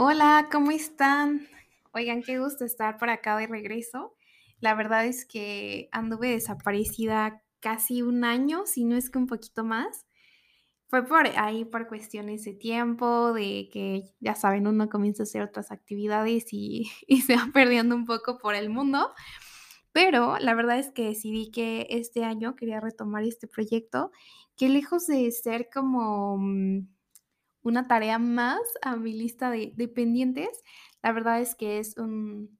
[0.00, 1.48] Hola, ¿cómo están?
[1.92, 4.14] Oigan, qué gusto estar por acá de regreso.
[4.60, 9.64] La verdad es que anduve desaparecida casi un año, si no es que un poquito
[9.64, 10.06] más.
[10.86, 15.42] Fue por ahí por cuestiones de tiempo, de que ya saben, uno comienza a hacer
[15.42, 16.88] otras actividades y,
[17.26, 19.12] se va perdiendo un poco por el mundo.
[19.90, 24.12] Pero la verdad es que decidí que este año quería retomar este proyecto,
[24.56, 26.86] que lejos de ser como mm,
[27.68, 30.48] una tarea más a mi lista de, de pendientes.
[31.02, 32.58] La verdad es que es un,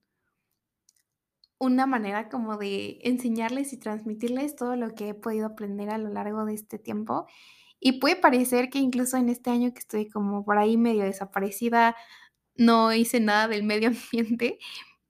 [1.58, 6.08] una manera como de enseñarles y transmitirles todo lo que he podido aprender a lo
[6.08, 7.26] largo de este tiempo.
[7.80, 11.96] Y puede parecer que incluso en este año que estoy como por ahí medio desaparecida,
[12.56, 14.58] no hice nada del medio ambiente,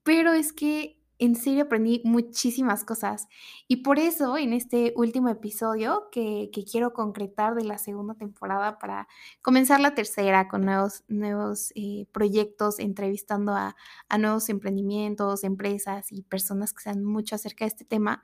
[0.05, 3.29] pero es que en serio aprendí muchísimas cosas.
[3.67, 9.09] Y por eso en este último episodio que, quiero concretar de la segunda temporada para
[9.43, 13.77] comenzar la tercera con nuevos, nuevos eh, proyectos, entrevistando a,
[14.09, 18.23] a, nuevos emprendimientos, empresas y personas que sean mucho acerca de este tema,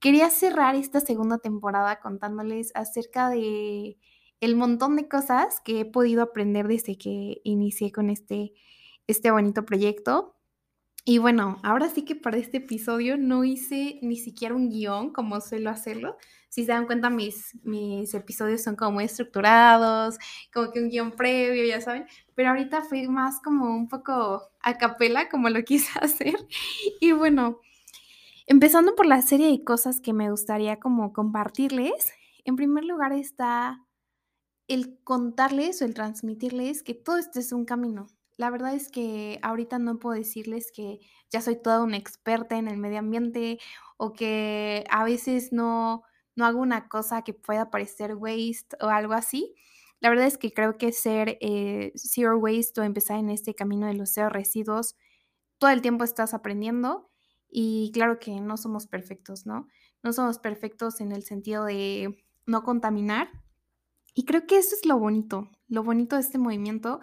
[0.00, 3.96] quería cerrar esta segunda temporada contándoles acerca de
[4.40, 8.52] el montón de cosas que he podido aprender desde que inicié con este,
[9.06, 10.33] este bonito proyecto
[11.06, 15.38] y bueno, ahora sí que para este episodio no hice ni siquiera un guion como
[15.42, 16.16] suelo hacerlo.
[16.48, 20.18] Si se dan cuenta, mis, mis episodios son como muy estructurados,
[20.50, 22.06] como que un guion previo, ya saben.
[22.34, 26.36] Pero ahorita fui más como un poco a capela, como lo quise hacer.
[27.00, 27.60] Y bueno,
[28.46, 32.14] empezando por la serie de cosas que me gustaría como compartirles.
[32.46, 33.84] En primer lugar está
[34.68, 39.38] el contarles o el transmitirles que todo esto es un camino la verdad es que
[39.42, 41.00] ahorita no puedo decirles que
[41.30, 43.58] ya soy toda una experta en el medio ambiente
[43.96, 46.02] o que a veces no,
[46.34, 49.54] no hago una cosa que pueda parecer waste o algo así.
[50.00, 53.86] La verdad es que creo que ser eh, zero waste o empezar en este camino
[53.86, 54.96] de los cero residuos,
[55.58, 57.10] todo el tiempo estás aprendiendo
[57.48, 59.68] y claro que no somos perfectos, ¿no?
[60.02, 63.30] No somos perfectos en el sentido de no contaminar.
[64.12, 67.00] Y creo que eso es lo bonito, lo bonito de este movimiento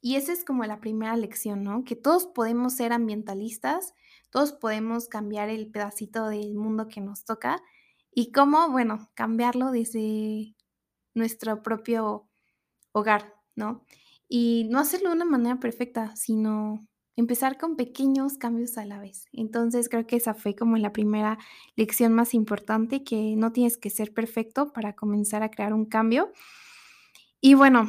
[0.00, 1.84] y esa es como la primera lección, ¿no?
[1.84, 3.94] Que todos podemos ser ambientalistas,
[4.30, 7.62] todos podemos cambiar el pedacito del mundo que nos toca
[8.14, 10.54] y cómo, bueno, cambiarlo desde
[11.14, 12.28] nuestro propio
[12.92, 13.84] hogar, ¿no?
[14.28, 16.86] Y no hacerlo de una manera perfecta, sino
[17.16, 19.26] empezar con pequeños cambios a la vez.
[19.32, 21.38] Entonces creo que esa fue como la primera
[21.74, 26.30] lección más importante, que no tienes que ser perfecto para comenzar a crear un cambio.
[27.40, 27.88] Y bueno,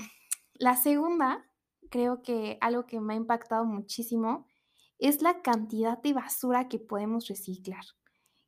[0.56, 1.49] la segunda
[1.90, 4.48] creo que algo que me ha impactado muchísimo
[5.00, 7.84] es la cantidad de basura que podemos reciclar.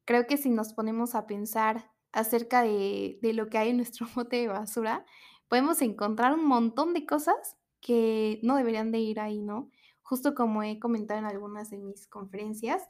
[0.05, 4.37] Creo que si nos ponemos a pensar acerca de, lo que hay en nuestro bote
[4.37, 5.05] de basura,
[5.47, 9.71] podemos encontrar un montón de cosas que no deberían de ir ahí, ¿no?
[10.01, 12.83] Justo como he comentado en algunas de mis conferencias,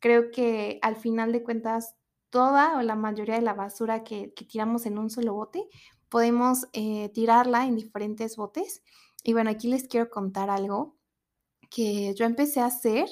[0.00, 1.96] creo que al final de cuentas
[2.30, 5.68] toda o la mayoría de la basura que, tiramos en un solo bote,
[6.08, 8.82] podemos eh, tirarla en diferentes botes
[9.22, 10.98] y bueno, aquí les quiero contar algo
[11.70, 13.08] que yo empecé a hacer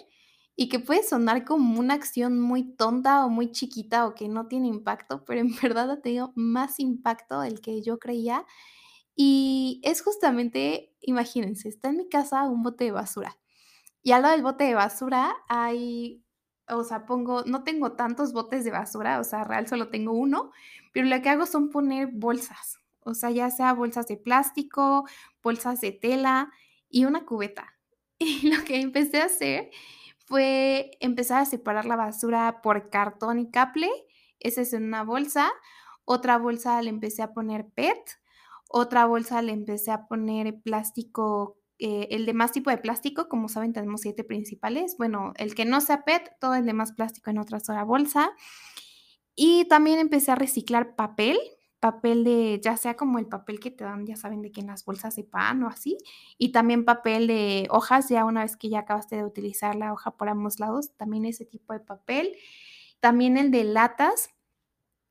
[0.56, 4.46] y que puede sonar como una acción muy tonta o muy chiquita o que no
[4.48, 8.44] tiene impacto, pero en verdad ha tenido más impacto del que yo creía.
[9.16, 13.38] Y es justamente, imagínense, está en mi casa un bote de basura.
[14.02, 16.24] Y al lado del bote de basura hay,
[16.68, 20.52] o sea, pongo, no tengo tantos botes de basura, o sea, real solo tengo uno,
[20.92, 25.06] pero lo que hago son poner bolsas o sea, ya sea bolsas de plástico,
[25.42, 26.50] bolsas de tela
[26.88, 27.76] y una cubeta.
[28.22, 29.70] Y lo que empecé a hacer
[30.26, 33.88] fue empezar a separar la basura por cartón y caple.
[34.38, 35.50] Esa es en una bolsa.
[36.04, 37.98] Otra bolsa le empecé a poner PET.
[38.68, 43.28] Otra bolsa le empecé a poner plástico, eh, el demás tipo de plástico.
[43.28, 44.96] Como saben, tenemos siete principales.
[44.98, 48.32] Bueno, el que no sea PET, todo el demás plástico en otra sola bolsa.
[49.34, 51.38] Y también empecé a reciclar papel
[51.80, 54.68] papel de, ya sea como el papel que te dan, ya saben, de que en
[54.68, 55.98] las bolsas de pan o así,
[56.38, 60.12] y también papel de hojas, ya una vez que ya acabaste de utilizar la hoja
[60.16, 62.36] por ambos lados, también ese tipo de papel,
[63.00, 64.30] también el de latas,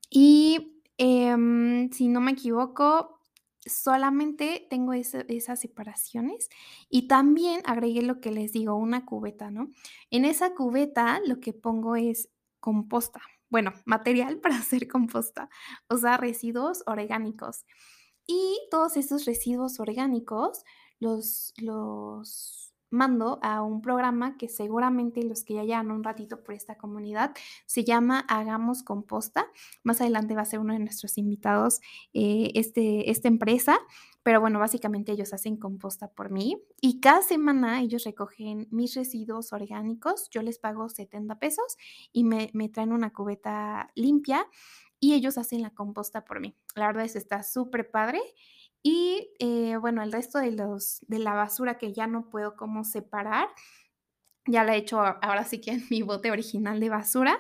[0.10, 3.20] y em, si no me equivoco,
[3.66, 6.50] solamente tengo esas separaciones
[6.90, 9.70] y también agregué lo que les digo, una cubeta, ¿no?
[10.12, 12.30] En esa cubeta lo que pongo es
[12.60, 15.50] composta, bueno, material para hacer composta,
[15.88, 17.66] o sea, residuos orgánicos.
[18.28, 20.64] Y todos esos residuos orgánicos
[21.00, 26.56] los, los mando a un programa que seguramente los que ya llevan un ratito por
[26.56, 27.34] esta comunidad
[27.66, 29.48] se llama Hagamos Composta.
[29.84, 31.80] Más adelante va a ser uno de nuestros invitados
[32.14, 33.80] eh, este, esta empresa,
[34.24, 39.54] pero bueno, básicamente ellos hacen composta por mí y cada semana ellos recogen mis residuos
[39.54, 40.30] orgánicos.
[40.30, 41.78] Yo les pago 70 pesos
[42.12, 44.48] y me, me traen una cubeta limpia
[45.00, 46.56] y ellos hacen la composta por mí.
[46.76, 48.20] La verdad es que está súper padre.
[48.82, 52.84] Y eh, bueno, el resto de, los, de la basura que ya no puedo como
[52.84, 53.50] separar,
[54.48, 57.40] ya la he hecho ahora sí que en mi bote original de basura,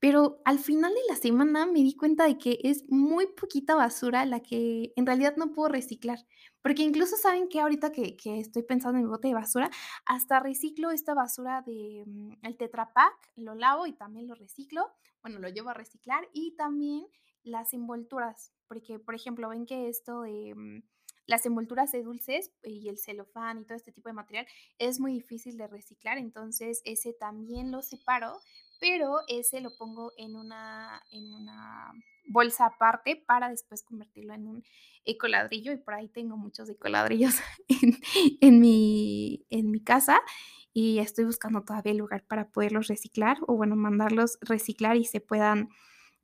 [0.00, 4.24] pero al final de la semana me di cuenta de que es muy poquita basura
[4.24, 6.18] la que en realidad no puedo reciclar.
[6.62, 9.70] Porque incluso saben que ahorita que, que estoy pensando en mi bote de basura,
[10.06, 14.90] hasta reciclo esta basura de mm, el Tetra Pak, lo lavo y también lo reciclo.
[15.22, 17.06] Bueno, lo llevo a reciclar y también
[17.42, 20.82] las envolturas, porque por ejemplo ven que esto de mm,
[21.26, 24.46] las envolturas de dulces y el celofán y todo este tipo de material
[24.78, 28.40] es muy difícil de reciclar, entonces ese también lo separo,
[28.80, 31.92] pero ese lo pongo en una, en una
[32.28, 34.64] bolsa aparte para después convertirlo en un
[35.04, 37.34] ecoladrillo y por ahí tengo muchos ecoladrillos
[37.68, 37.96] en,
[38.40, 40.20] en, mi, en mi casa
[40.72, 45.68] y estoy buscando todavía lugar para poderlos reciclar o bueno, mandarlos reciclar y se puedan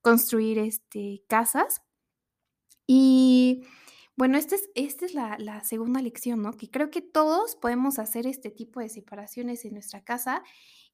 [0.06, 1.82] construir este, casas.
[2.86, 3.64] Y
[4.14, 6.52] bueno, esta es, esta es la, la, segunda lección, ¿no?
[6.52, 10.44] Que creo que todos podemos hacer este tipo de separaciones en nuestra casa.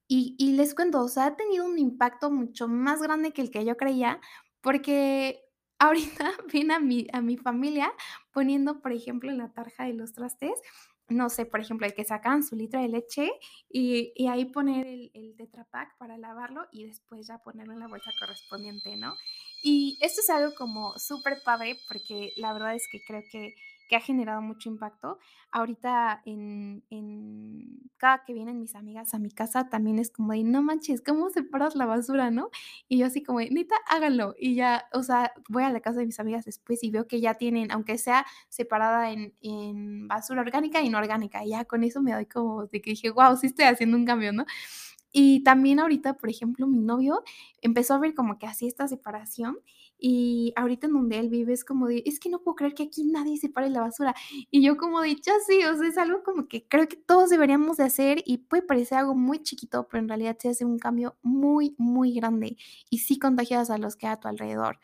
[0.09, 3.51] Y, y les cuento, o sea, ha tenido un impacto mucho más grande que el
[3.51, 4.19] que yo creía,
[4.63, 5.45] porque
[5.79, 7.93] ahorita viene a mi, a mi familia
[8.33, 10.59] poniendo, por ejemplo, en la tarja de los trastes,
[11.09, 13.31] no sé, por ejemplo, el que sacan su litro de leche
[13.69, 15.37] y, ahí poner el, el
[15.99, 19.15] para lavarlo y después ya ponerlo en la bolsa correspondiente, ¿no?
[19.63, 23.55] Y esto es algo como súper padre porque la verdad es que creo que
[23.93, 25.19] que ha generado mucho impacto.
[25.51, 26.83] Ahorita en,
[27.99, 31.29] cada que vienen mis amigas a mi casa también es como de, no manches, ¿cómo
[31.29, 32.49] separas la basura, no?
[32.89, 34.35] Y yo así como de, neta, háganlo.
[34.39, 37.21] Y ya, o sea, voy a la casa de mis amigas después y veo que
[37.21, 42.15] ya tienen, aunque sea separada en, basura orgánica e inorgánica, y ya con eso me
[42.15, 44.47] doy como de que dije, wow, sí estoy haciendo un cambio, ¿no?
[45.13, 47.23] Y también ahorita, por ejemplo, mi novio
[47.61, 49.59] empezó a ver como que así esta separación
[50.05, 52.83] y ahorita en donde él vive es como de, es que no puedo creer que
[52.83, 54.17] aquí nadie separe la basura.
[54.51, 57.31] Y yo como de, ya sí, o sea, es algo como que creo que todos
[57.31, 60.81] deberíamos de hacer y puede parecer algo muy chiquito, pero en realidad se hace un
[60.81, 62.57] cambio muy, muy grande
[62.91, 64.81] y sí contagias a los que hay a tu alrededor.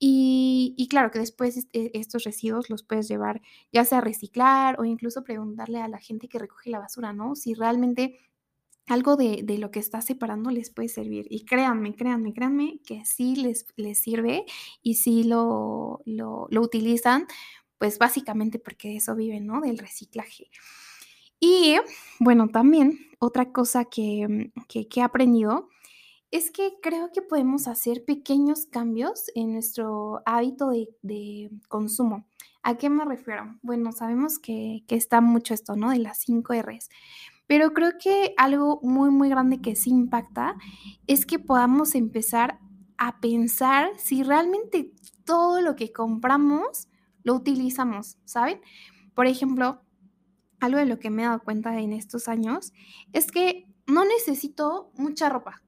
[0.00, 4.80] Y, y, claro que después este, estos residuos los puedes llevar ya sea a reciclar
[4.80, 7.36] o incluso preguntarle a la gente que recoge la basura, ¿no?
[7.36, 8.18] Si realmente
[8.90, 11.26] algo de, lo que está separando les puede servir.
[11.30, 14.44] Y créanme, créanme, créanme que sí les, les sirve
[14.82, 17.26] y sí lo, lo, utilizan,
[17.78, 19.60] pues básicamente porque eso viven, ¿no?
[19.60, 20.50] Del reciclaje.
[21.38, 21.76] Y
[22.18, 25.68] bueno, también otra cosa que, que, he aprendido
[26.30, 32.26] es que creo que podemos hacer pequeños cambios en nuestro hábito de, de, consumo.
[32.62, 33.58] ¿A qué me refiero?
[33.62, 35.90] Bueno, sabemos que, que está mucho esto, ¿no?
[35.90, 36.90] De las 5 Rs.
[37.50, 40.54] Pero creo que algo muy, muy grande que sí impacta
[41.08, 42.60] es que podamos empezar
[42.96, 44.92] a pensar si realmente
[45.24, 46.86] todo lo que compramos
[47.24, 48.60] lo utilizamos, ¿saben?
[49.16, 49.82] Por ejemplo,
[50.60, 52.72] algo de lo que me he dado cuenta en estos años
[53.12, 55.60] es que no necesito mucha ropa.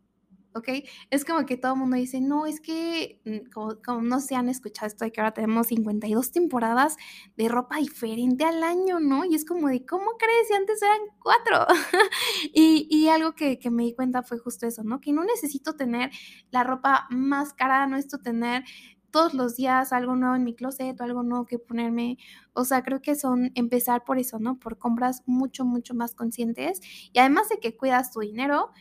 [0.55, 0.69] ¿Ok?
[1.11, 3.51] Es como que todo el mundo dice, no, es que, mm,
[3.85, 6.97] como, no se han escuchado esto de que ahora tenemos 52 temporadas
[7.37, 9.25] de ropa diferente al año, ¿no?
[9.25, 11.67] Y es como de, ¿cómo crees si antes eran cuatro?
[12.53, 15.01] y, y, algo que, que, me di cuenta fue justo eso, ¿no?
[15.01, 16.11] Que no necesito tener
[16.51, 18.65] la ropa más cara, no necesito tener
[19.13, 22.19] todos los días algo nuevo en mi closet o algo nuevo que ponerme.
[22.55, 24.59] O sea, creo que son empezar por eso, ¿no?
[24.59, 26.81] Por compras mucho, mucho más conscientes.
[27.13, 28.73] Y además de que cuidas tu dinero,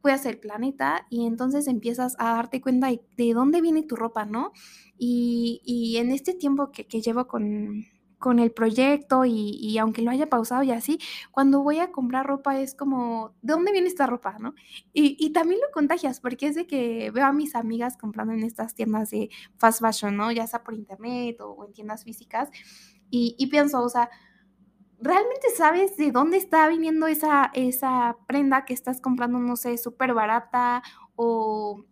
[0.00, 4.52] cuidas el planeta y entonces empiezas a darte cuenta de, dónde viene tu ropa, ¿no?
[4.98, 7.86] Y, en este tiempo que, llevo con,
[8.18, 10.98] con, el proyecto y, aunque lo haya pausado y así,
[11.30, 14.54] cuando voy a comprar ropa es como, ¿de dónde viene esta ropa, no?
[14.92, 18.74] Y, también lo contagias porque es de que veo a mis amigas comprando en estas
[18.74, 20.32] tiendas de fast fashion, ¿no?
[20.32, 22.50] Ya sea por internet o, en tiendas físicas
[23.12, 24.08] y pienso, o sea,
[25.00, 30.14] ¿realmente sabes de dónde está viniendo esa, esa prenda que estás comprando, no sé, súper
[30.14, 30.82] barata
[31.16, 31.84] o,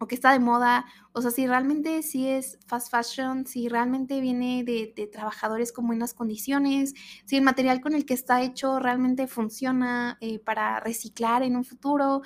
[0.00, 4.20] o que está de moda, o sea, si realmente sí es fast fashion, si realmente
[4.20, 6.94] viene de, trabajadores con buenas condiciones,
[7.26, 11.64] si el material con el que está hecho realmente funciona eh, para reciclar en un
[11.64, 12.22] futuro,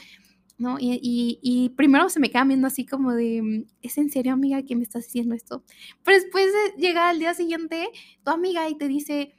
[0.56, 0.76] ¿no?
[0.78, 4.76] Y, primero se me queda viendo así como de, mm, ¿es en serio, amiga, que
[4.76, 5.64] me estás diciendo esto?
[6.04, 6.46] Pero después
[6.78, 7.88] llega al día siguiente
[8.22, 9.34] tu amiga y te dice,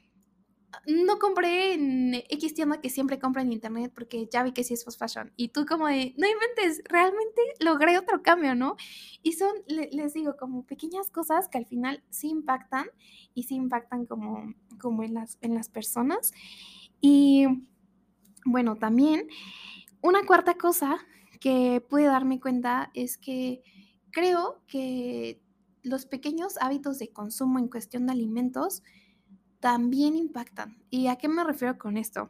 [0.87, 4.73] no compré en X tienda que siempre compro en internet porque ya vi que sí
[4.73, 5.33] es fast fashion.
[5.35, 8.75] Y tú como de, no inventes, realmente logré otro cambio, ¿no?
[9.21, 12.87] Y son, les digo, como pequeñas cosas que al final sí impactan
[13.33, 16.31] y sí impactan como, como en, las, en las personas.
[17.01, 17.45] Y
[18.45, 19.27] bueno, también
[20.01, 20.97] una cuarta cosa
[21.39, 23.63] que pude darme cuenta es que
[24.11, 25.41] creo que
[25.83, 28.81] los pequeños hábitos de consumo en cuestión de alimentos
[29.65, 30.77] también impactan.
[30.91, 32.29] ¿Y a qué me refiero con esto?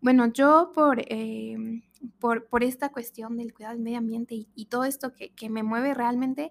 [0.00, 1.82] Bueno, yo por, em,
[2.18, 6.50] por, esta cuestión del cuidado del medio ambiente y, todo esto que, me mueve realmente,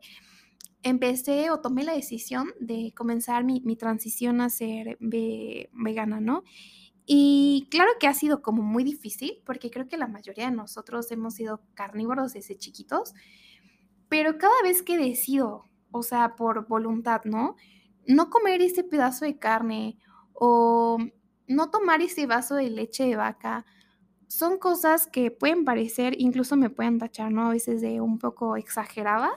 [0.84, 6.44] empecé o tomé la decisión de comenzar mi, transición a ser vegana, ¿no?
[7.06, 11.12] Y claro que ha sido como muy difícil, porque creo que la mayoría de nosotros
[11.12, 13.14] hemos sido carnívoros desde chiquitos,
[14.08, 17.58] pero cada vez que decido, o sea, por voluntad, ¿no?
[18.08, 19.98] No comer ese pedazo de carne
[20.44, 20.98] o
[21.48, 23.64] no tomar ese vaso de leche de vaca,
[24.28, 27.46] son cosas que pueden parecer, incluso me pueden tachar, ¿no?
[27.46, 29.30] A veces de un poco exagerada,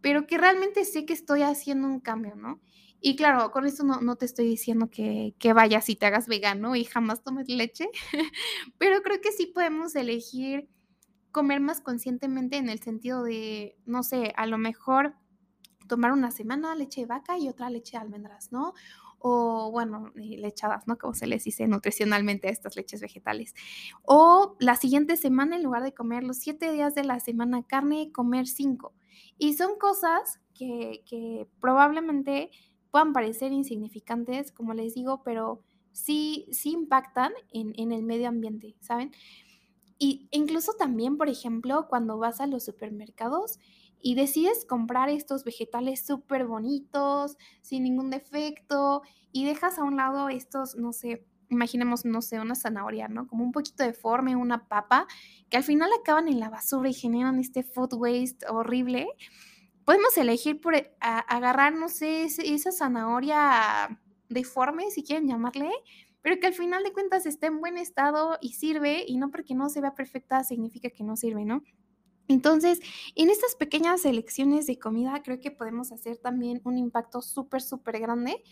[0.00, 2.60] pero que realmente sé que estoy haciendo un cambio, ¿no?
[3.00, 6.76] Y claro, con eso no, te estoy diciendo que, que, vayas y te hagas vegano
[6.76, 7.88] y jamás tomes leche,
[8.78, 10.68] pero creo que sí podemos elegir
[11.32, 15.16] comer más conscientemente en el sentido de, no sé, a lo mejor
[15.88, 18.74] tomar una semana leche de vaca y otra leche de almendras, ¿no?
[19.18, 20.96] O bueno, lechadas, ¿no?
[20.98, 23.54] Como se les dice nutricionalmente a estas leches vegetales.
[24.02, 28.12] O la siguiente semana, en lugar de comer los siete días de la semana carne,
[28.12, 28.94] comer cinco.
[29.38, 32.50] Y son cosas que, que probablemente
[32.90, 38.76] puedan parecer insignificantes, como les digo, pero sí, sí impactan en, en el medio ambiente,
[38.80, 39.12] ¿saben?
[39.98, 43.58] Y incluso también, por ejemplo, cuando vas a los supermercados,
[44.02, 49.02] y decides comprar estos vegetales súper bonitos, sin ningún defecto,
[49.32, 53.26] y dejas a un lado estos, no sé, imaginemos, no sé, una zanahoria, ¿no?
[53.26, 55.06] Como un poquito deforme, una papa,
[55.48, 59.08] que al final acaban en la basura y generan este food waste horrible.
[59.84, 65.70] Podemos elegir por agarrar, no sé, esa zanahoria deforme, si quieren llamarle,
[66.20, 69.54] pero que al final de cuentas esté en buen estado y sirve, y no porque
[69.54, 71.62] no se vea perfecta significa que no sirve, ¿no?
[72.28, 72.80] Entonces,
[73.14, 77.98] en estas pequeñas elecciones de comida creo que podemos hacer también un impacto súper, súper
[78.00, 78.42] grande.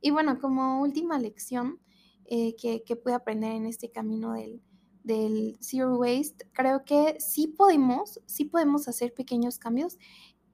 [0.00, 1.78] Y bueno, como última lección
[2.26, 4.60] eh, que, que pude aprender en este camino del,
[5.04, 9.98] del Zero Waste, creo que sí podemos, sí podemos hacer pequeños cambios,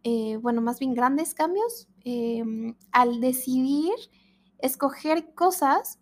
[0.04, 3.92] eh, bueno, más bien grandes cambios, em, al decidir
[4.58, 5.98] escoger cosas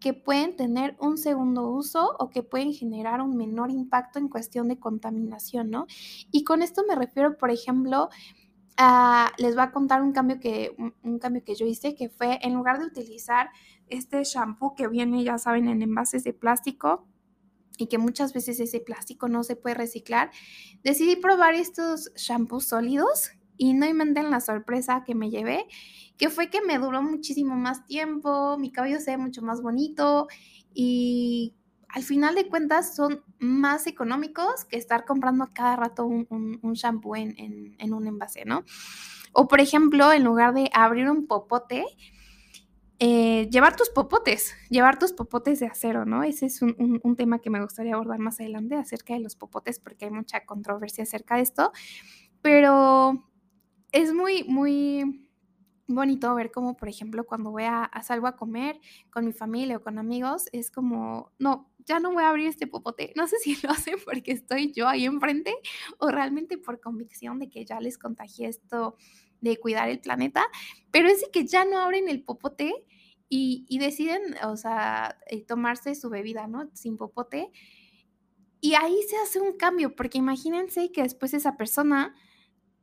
[0.00, 4.68] que pueden tener un segundo uso o que pueden generar un menor impacto en cuestión
[4.68, 5.86] de contaminación, ¿no?
[6.30, 8.08] Y con esto me refiero, por ejemplo,
[8.76, 12.38] a, les voy a contar un cambio que, un, cambio que yo hice, que fue
[12.42, 13.50] en lugar de utilizar
[13.88, 17.08] este shampoo que viene, ya saben, en envases de plástico,
[17.76, 20.30] y que muchas veces ese plástico no se puede reciclar,
[20.82, 25.66] decidí probar estos shampoos sólidos y no inventen la sorpresa que me llevé
[26.18, 30.26] que fue que me duró muchísimo más tiempo, mi cabello se ve mucho más bonito
[30.74, 31.54] y
[31.88, 36.26] al final de cuentas son más económicos que estar comprando cada rato un,
[36.60, 38.64] un, shampoo en, un envase, ¿no?
[39.32, 41.86] O por ejemplo, en lugar de abrir un popote,
[42.98, 46.24] eh, llevar tus popotes, llevar tus popotes de acero, ¿no?
[46.24, 49.78] Ese es un, un, tema que me gustaría abordar más adelante acerca de los popotes,
[49.78, 51.72] porque hay mucha controversia acerca de esto,
[52.42, 53.24] pero
[53.92, 55.28] es muy, muy
[55.88, 58.78] bonito ver como, por ejemplo, cuando voy a, salgo a comer
[59.10, 62.66] con mi familia o con amigos, es como, no, ya no voy a abrir este
[62.66, 63.12] popote.
[63.16, 65.56] No sé si lo hacen porque estoy yo ahí enfrente
[65.98, 68.96] o realmente por convicción de que ya les contagié esto
[69.40, 70.46] de cuidar el planeta,
[70.90, 72.74] pero es que ya no abren el popote
[73.28, 76.70] y, y deciden, o sea, eh, tomarse su bebida, ¿no?
[76.74, 77.50] Sin popote.
[78.60, 82.16] Y ahí se hace un cambio, porque imagínense que después esa persona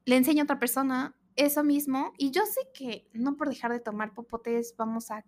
[0.05, 2.13] le enseña a otra persona eso mismo.
[2.17, 5.23] Y yo sé que no por dejar de tomar popotes vamos a,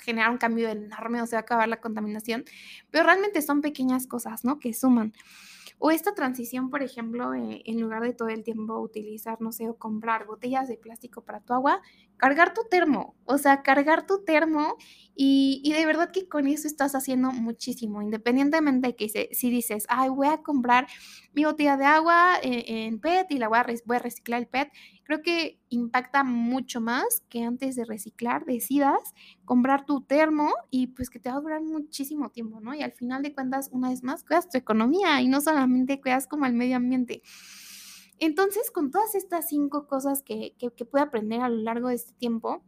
[0.00, 2.44] generar un cambio enorme o se va a acabar la contaminación,
[2.90, 4.58] pero realmente son pequeñas cosas, ¿no?
[4.60, 5.12] Que suman.
[5.78, 9.76] O esta transición, por ejemplo, en lugar de todo el tiempo utilizar, no sé, o
[9.76, 11.82] comprar botellas de plástico para tu agua,
[12.18, 14.76] cargar tu termo, o sea, cargar tu termo
[15.14, 19.86] y, y de verdad que con eso estás haciendo muchísimo, independientemente de que si dices,
[19.88, 20.86] ay, voy a comprar
[21.32, 22.62] mi botella de agua en,
[22.94, 24.70] en PET y la voy a, voy a reciclar el PET,
[25.04, 28.98] creo que impacta mucho más que antes de reciclar decidas
[29.44, 32.74] comprar tu termo y pues que te va a durar muchísimo tiempo, ¿no?
[32.74, 36.26] Y al final de cuentas, una vez más, cuidas tu economía y no solamente cuidas
[36.26, 37.22] como el medio ambiente.
[38.20, 41.94] Entonces, con todas estas cinco cosas que, que, que pude aprender a lo largo de
[41.94, 42.64] este tiempo,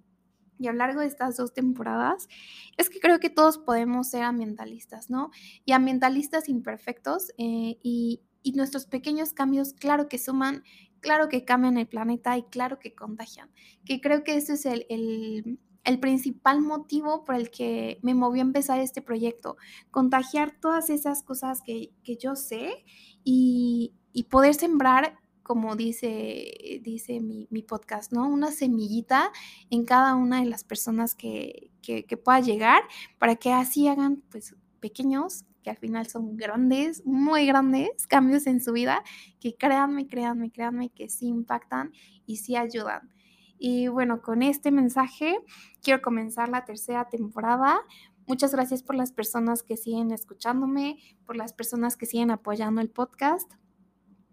[0.60, 2.28] y a lo largo de estas dos temporadas,
[2.76, 5.30] es que creo que todos podemos ser ambientalistas, ¿no?
[5.64, 10.62] Y ambientalistas imperfectos eh, y, y, nuestros pequeños cambios, claro que suman,
[11.00, 13.50] claro que cambian el planeta y claro que contagian,
[13.86, 18.46] que creo que ese es el, el, principal motivo por el que me movió a
[18.46, 19.56] empezar este proyecto,
[19.90, 22.84] contagiar todas esas cosas que, que yo sé
[23.24, 25.19] y, y poder sembrar
[25.50, 28.28] como dice, dice mi, podcast, ¿no?
[28.28, 29.32] Una semillita
[29.68, 32.84] en cada una de las personas que, que, que, pueda llegar
[33.18, 38.60] para que así hagan, pues, pequeños, que al final son grandes, muy grandes cambios en
[38.60, 39.02] su vida,
[39.40, 41.90] que créanme, créanme, créanme que sí impactan
[42.26, 43.12] y sí ayudan.
[43.58, 45.36] Y bueno, con este mensaje
[45.82, 47.80] quiero comenzar la tercera temporada.
[48.28, 52.88] Muchas gracias por las personas que siguen escuchándome, por las personas que siguen apoyando el
[52.88, 53.50] podcast.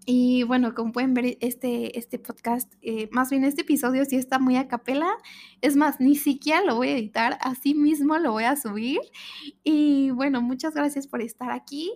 [0.09, 4.39] Y bueno, como pueden ver, este, este podcast, eh, más bien este episodio sí está
[4.39, 5.17] muy a capela.
[5.59, 9.01] Es más, ni siquiera lo voy a editar, así mismo lo voy a subir.
[9.65, 11.91] Y bueno, muchas gracias por estar aquí.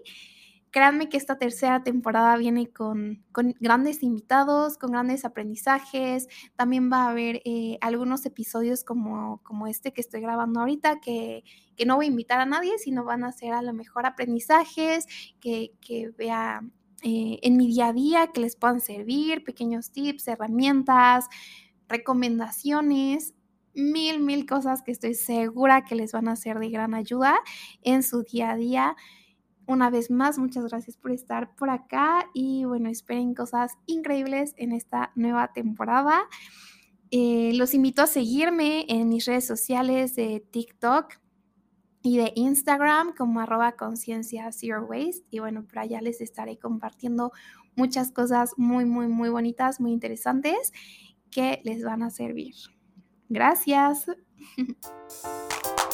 [0.71, 6.27] Créanme que esta tercera temporada viene con, con grandes invitados, con grandes aprendizajes.
[6.57, 11.45] También va a haber eh, algunos episodios como, como este que estoy grabando ahorita, que,
[11.77, 15.07] que no voy a invitar a nadie, sino van a ser a lo mejor aprendizajes,
[15.39, 16.61] que, que vea
[17.01, 21.25] eh, en mi día a día que les puedan servir, pequeños tips, herramientas,
[21.87, 23.33] recomendaciones,
[23.73, 27.39] mil, mil cosas que estoy segura que les van a ser de gran ayuda
[27.81, 28.95] en su día a día.
[29.65, 34.71] Una vez más, muchas gracias por estar por acá y bueno, esperen cosas increíbles en
[34.71, 36.23] esta nueva temporada.
[37.11, 41.19] Eh, los invito a seguirme en mis redes sociales de TikTok,
[42.03, 44.49] y de Instagram como arroba conciencia
[44.81, 45.25] waste.
[45.29, 47.31] Y bueno, por allá les estaré compartiendo
[47.75, 50.73] muchas cosas muy, muy, muy bonitas, muy interesantes
[51.29, 52.55] que les van a servir.
[53.29, 54.05] Gracias.